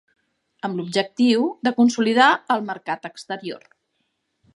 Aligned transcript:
Amb 0.67 0.77
l'objectiu 0.79 1.43
de 1.67 1.73
consolidar 1.81 2.29
el 2.55 2.65
mercat 2.71 3.07
exterior. 3.11 3.69